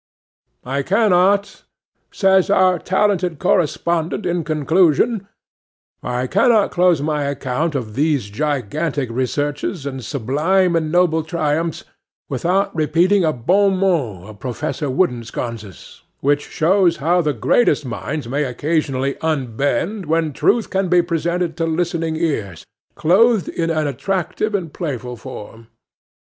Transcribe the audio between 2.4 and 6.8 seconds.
our talented correspondent in conclusion, 'I cannot